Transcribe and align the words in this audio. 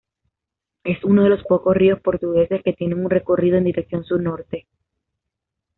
Es 0.83 1.03
un 1.03 1.17
de 1.17 1.29
los 1.29 1.43
pocos 1.43 1.75
ríos 1.77 2.01
portugueses 2.01 2.63
que 2.63 2.73
tiene 2.73 2.95
un 2.95 3.07
recorrido 3.07 3.57
en 3.59 3.65
dirección 3.65 4.03
sur-norte. 4.03 4.65